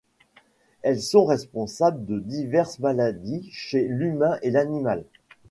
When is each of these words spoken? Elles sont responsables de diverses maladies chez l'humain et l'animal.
Elles 0.81 0.99
sont 1.03 1.25
responsables 1.25 2.07
de 2.07 2.17
diverses 2.17 2.79
maladies 2.79 3.47
chez 3.53 3.87
l'humain 3.87 4.39
et 4.41 4.49
l'animal. 4.49 5.05